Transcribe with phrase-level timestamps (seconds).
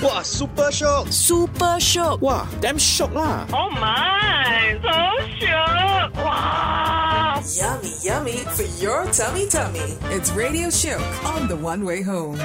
[0.00, 1.12] Wah, super shiok!
[1.12, 2.20] Super shiok!
[2.20, 3.50] Wah, damn shiok lah.
[3.50, 4.94] Oh my, so
[5.42, 6.14] shiok!
[6.22, 9.98] Wah, Yummy, yummy for your tummy tummy.
[10.14, 12.38] It's Radio Shiok on the one way home.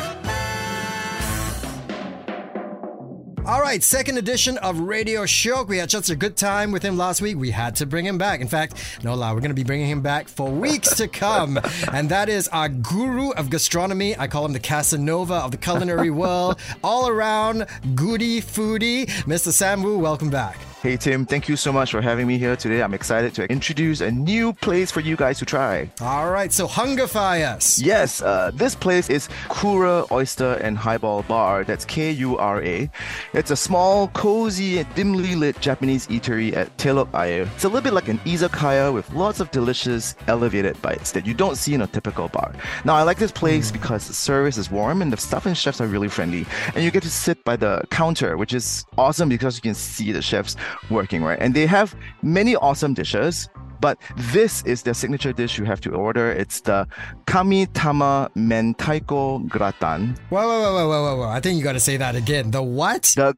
[3.45, 5.67] All right, second edition of Radio Shiok.
[5.67, 7.35] We had such a good time with him last week.
[7.35, 8.39] We had to bring him back.
[8.39, 11.59] In fact, no lie, we're going to be bringing him back for weeks to come.
[11.91, 14.17] and that is our guru of gastronomy.
[14.17, 16.57] I call him the Casanova of the culinary world.
[16.85, 19.51] All around goody foodie, Mr.
[19.51, 19.99] Sam Wu.
[19.99, 20.57] Welcome back.
[20.83, 22.83] Hey Tim, thank you so much for having me here today.
[22.83, 25.89] I'm excited to introduce a new place for you guys to try.
[26.01, 27.79] All right, so hungerfy us.
[27.79, 31.63] Yes, uh, this place is Kura Oyster and Highball Bar.
[31.63, 32.91] That's K U R A.
[33.31, 37.49] It's a small, cozy, dimly lit Japanese eatery at Telok Ayer.
[37.55, 41.33] It's a little bit like an izakaya with lots of delicious, elevated bites that you
[41.33, 42.53] don't see in a typical bar.
[42.83, 45.79] Now, I like this place because the service is warm and the staff and chefs
[45.79, 46.45] are really friendly.
[46.75, 50.11] And you get to sit by the counter, which is awesome because you can see
[50.11, 50.57] the chefs
[50.89, 51.39] working, right?
[51.39, 53.49] And they have many awesome dishes.
[53.81, 56.31] But this is their signature dish you have to order.
[56.31, 56.87] It's the
[57.25, 60.15] Kamitama Mentaiko Gratin.
[60.29, 61.29] Whoa, whoa, whoa, whoa, whoa, whoa.
[61.29, 62.51] I think you got to say that again.
[62.51, 63.13] The what?
[63.17, 63.35] The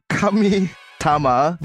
[1.06, 1.58] Kamitama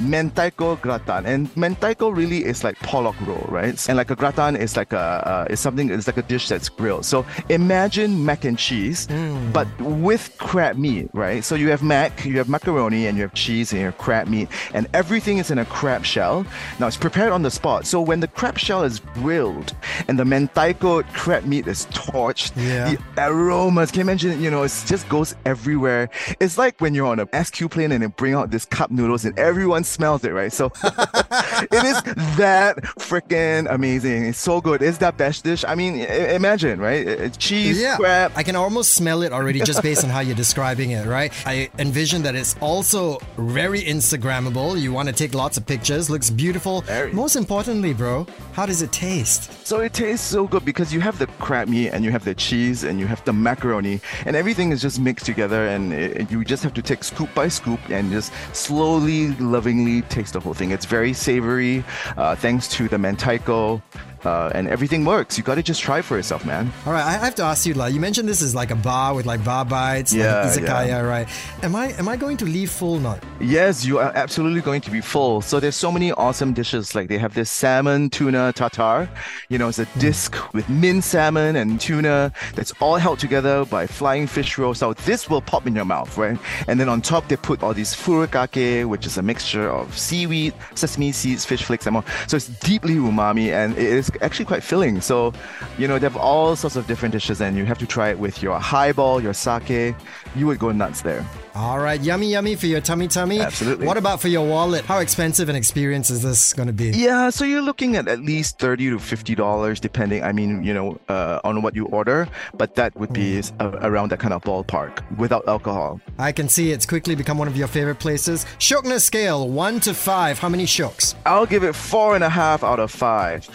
[0.00, 1.26] Mentaiko Gratin.
[1.26, 3.88] And Mentaiko really is like pollock roe, right?
[3.88, 6.68] And like a gratin is like a uh, is something it's like a dish that's
[6.68, 7.04] grilled.
[7.04, 9.06] So imagine mac and cheese,
[9.52, 11.44] but with crab meat, right?
[11.44, 14.28] So you have mac, you have macaroni, and you have cheese and you have crab
[14.28, 16.46] meat, and everything is in a crab shell.
[16.78, 17.86] Now it's prepared on the spot.
[17.86, 19.74] So when the crab shell is grilled
[20.08, 22.94] and the Mentaiko crab meat is torched, Yeah.
[23.14, 24.40] the aromas, can you imagine?
[24.40, 26.08] You know, it just goes everywhere.
[26.40, 29.24] It's like when you're on a SQ plane and they bring out this cup noodles
[29.24, 30.52] and everyone smells it, right?
[30.52, 32.02] So it is
[32.36, 34.26] that freaking amazing.
[34.26, 34.82] It's so good.
[34.82, 35.64] It's that best dish.
[35.66, 37.36] I mean, imagine, right?
[37.38, 38.32] Cheese, Yeah, crab.
[38.36, 41.32] I can almost smell it already just based on how you're describing it, right?
[41.46, 44.80] I envision that it's also very Instagrammable.
[44.80, 46.82] You want to take lots of pictures, looks beautiful.
[46.82, 47.12] Very.
[47.12, 49.66] Most importantly, bro, how does it taste?
[49.66, 52.34] So it tastes so good because you have the crab meat and you have the
[52.34, 56.44] cheese and you have the macaroni and everything is just mixed together and it, you
[56.44, 58.32] just have to take scoop by scoop and just
[58.66, 60.72] slowly, lovingly taste the whole thing.
[60.72, 61.84] It's very savory,
[62.16, 63.80] uh, thanks to the mentaiko.
[64.26, 65.38] Uh, and everything works.
[65.38, 66.72] You got to just try for yourself, man.
[66.84, 69.14] All right, I have to ask you, like you mentioned, this is like a bar
[69.14, 71.00] with like bar bites, Yeah, like izakaya, yeah.
[71.00, 71.28] right?
[71.62, 72.98] Am I am I going to leave full?
[72.98, 73.22] Not.
[73.40, 75.42] Yes, you are absolutely going to be full.
[75.42, 76.94] So there's so many awesome dishes.
[76.94, 79.08] Like they have this salmon tuna tartar.
[79.48, 83.86] You know, it's a disc with minced salmon and tuna that's all held together by
[83.86, 84.72] flying fish roe.
[84.72, 86.38] So this will pop in your mouth, right?
[86.68, 90.52] And then on top they put all these furikake, which is a mixture of seaweed,
[90.74, 92.04] sesame seeds, fish flakes, and more.
[92.26, 95.00] So it's deeply umami and it is actually quite filling.
[95.00, 95.32] So,
[95.78, 98.18] you know, they have all sorts of different dishes and you have to try it
[98.18, 99.94] with your highball, your sake.
[100.34, 101.24] You would go nuts there.
[101.56, 103.40] All right, yummy, yummy for your tummy, tummy.
[103.40, 103.86] Absolutely.
[103.86, 104.84] What about for your wallet?
[104.84, 106.90] How expensive an experience is this going to be?
[106.90, 110.22] Yeah, so you're looking at at least thirty to fifty dollars, depending.
[110.22, 112.28] I mean, you know, uh, on what you order,
[112.58, 115.98] but that would be s- a- around that kind of ballpark without alcohol.
[116.18, 118.44] I can see it's quickly become one of your favorite places.
[118.58, 120.38] Shiokness scale, one to five.
[120.38, 121.14] How many shioks?
[121.24, 123.48] I'll give it four and a half out of five.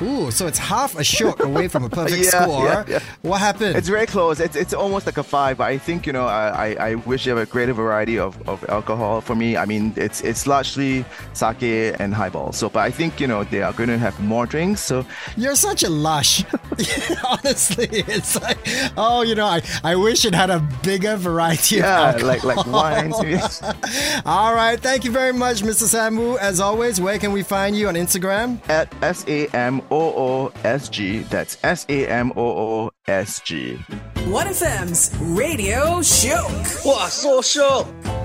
[0.00, 2.64] Ooh, so it's half a shiok away from a perfect Yeah, score.
[2.66, 2.98] yeah, yeah.
[3.22, 3.74] What happened?
[3.74, 4.38] It's very close.
[4.38, 7.24] It's it's almost like a five, but I think you know, I I, I wish
[7.24, 9.22] you have a greater variety of, of alcohol.
[9.22, 12.52] For me, I mean, it's it's largely sake and highball.
[12.52, 14.82] So, but I think you know they are going to have more drinks.
[14.82, 16.44] So You're such a lush.
[17.24, 18.58] Honestly, it's like,
[18.98, 22.66] oh, you know, I, I wish it had a bigger variety yeah, of like like
[22.66, 23.16] wines.
[24.26, 25.88] All right, thank you very much, Mr.
[25.88, 26.36] Sam Wu.
[26.36, 28.60] As always, where can we find you on Instagram?
[28.68, 31.20] at S A M O O S G.
[31.32, 33.78] That's S A M O O S G.
[34.26, 38.15] 1FM's Radio Shiok 哇，so shiok！